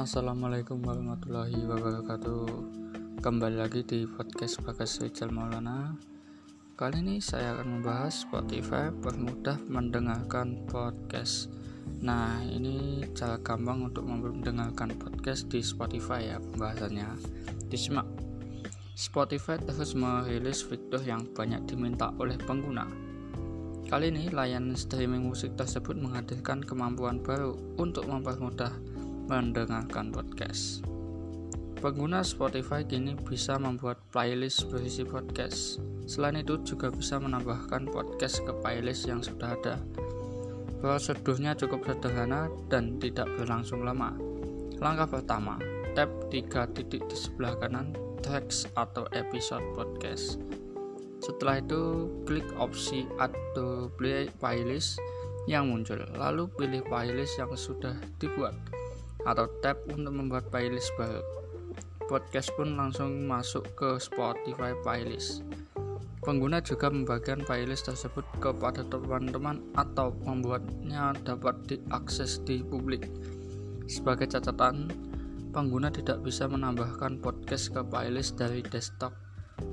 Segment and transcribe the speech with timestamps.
[0.00, 2.48] Assalamualaikum warahmatullahi wabarakatuh.
[3.20, 5.92] Kembali lagi di podcast Bagas Rijal Maulana.
[6.72, 11.52] Kali ini saya akan membahas Spotify permudah mendengarkan podcast.
[12.00, 17.20] Nah ini cara gampang untuk mendengarkan podcast di Spotify ya pembahasannya.
[17.68, 18.08] Disimak.
[18.96, 22.88] Spotify terus merilis fitur yang banyak diminta oleh pengguna.
[23.84, 28.72] Kali ini layanan streaming musik tersebut menghadirkan kemampuan baru untuk mempermudah
[29.30, 30.82] mendengarkan podcast.
[31.78, 35.78] Pengguna Spotify kini bisa membuat playlist berisi podcast.
[36.10, 39.78] Selain itu juga bisa menambahkan podcast ke playlist yang sudah ada.
[40.82, 44.18] Prosedurnya cukup sederhana dan tidak berlangsung lama.
[44.82, 45.62] Langkah pertama,
[45.94, 47.94] tap tiga titik di sebelah kanan
[48.26, 50.42] tracks atau episode podcast.
[51.22, 54.98] Setelah itu, klik opsi Add to Play Playlist
[55.46, 58.56] yang muncul, lalu pilih playlist yang sudah dibuat,
[59.24, 61.20] atau tap untuk membuat playlist baru.
[62.10, 65.46] Podcast pun langsung masuk ke Spotify Playlist.
[66.20, 73.08] Pengguna juga membagikan playlist tersebut kepada teman-teman atau membuatnya dapat diakses di publik.
[73.88, 74.92] Sebagai catatan,
[75.54, 79.16] pengguna tidak bisa menambahkan podcast ke playlist dari desktop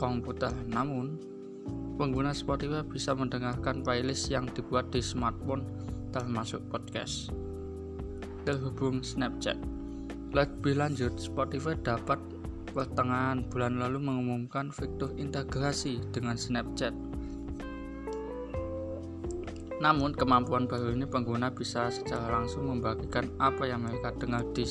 [0.00, 0.54] komputer.
[0.64, 1.20] Namun,
[2.00, 5.68] pengguna Spotify bisa mendengarkan playlist yang dibuat di smartphone
[6.10, 7.49] termasuk podcast.
[8.48, 9.56] Terhubung Snapchat.
[10.30, 12.16] Lebih lanjut, Spotify dapat
[12.70, 16.94] pertengahan bulan lalu mengumumkan fitur integrasi dengan Snapchat.
[19.80, 24.68] Namun, kemampuan baru ini pengguna bisa secara langsung membagikan apa yang mereka dengar di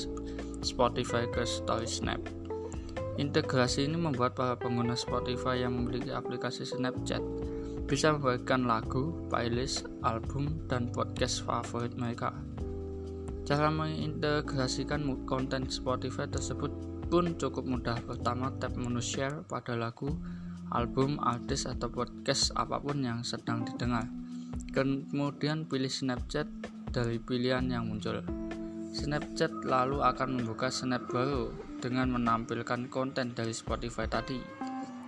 [0.61, 2.21] Spotify ke Story Snap.
[3.19, 7.19] Integrasi ini membuat para pengguna Spotify yang memiliki aplikasi Snapchat
[7.89, 12.31] bisa membagikan lagu, playlist, album, dan podcast favorit mereka.
[13.47, 16.71] Cara mengintegrasikan konten Spotify tersebut
[17.09, 17.97] pun cukup mudah.
[18.05, 20.13] Pertama, tap menu share pada lagu,
[20.69, 24.05] album, artis, atau podcast apa pun yang sedang didengar.
[24.69, 26.45] Kemudian pilih Snapchat
[26.93, 28.21] dari pilihan yang muncul.
[28.89, 34.41] Snapchat lalu akan membuka snap baru dengan menampilkan konten dari Spotify tadi.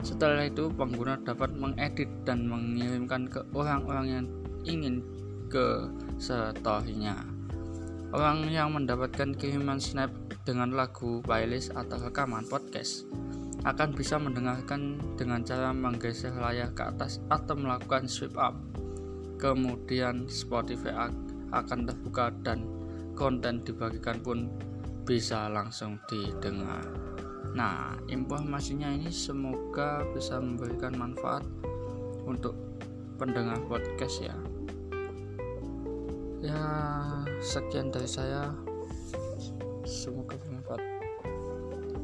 [0.02, 4.26] Setelah itu, pengguna dapat mengedit dan mengirimkan ke orang-orang yang
[4.66, 5.06] ingin
[5.50, 7.18] ke story-nya.
[8.12, 10.12] Orang yang mendapatkan kiriman snap
[10.44, 13.08] dengan lagu, playlist, atau rekaman podcast
[13.64, 18.58] akan bisa mendengarkan dengan cara menggeser layar ke atas atau melakukan swipe up.
[19.40, 21.08] Kemudian Spotify
[21.56, 22.68] akan terbuka dan
[23.16, 24.52] konten dibagikan pun
[25.08, 26.84] bisa langsung didengar.
[27.56, 31.48] Nah, informasinya ini semoga bisa memberikan manfaat
[32.28, 32.56] untuk
[33.16, 34.36] pendengar podcast ya.
[36.42, 36.62] Ya,
[37.38, 38.50] sekian dari saya.
[39.86, 40.82] Semoga bermanfaat.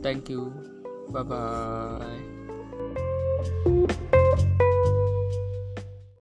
[0.05, 0.53] Thank you.
[1.09, 2.46] Bye bye.